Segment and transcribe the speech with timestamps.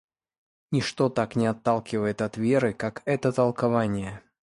[0.71, 4.23] Ничто так не отталкивает от веры, как это толкование.